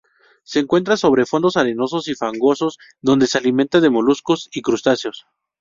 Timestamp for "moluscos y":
3.91-4.63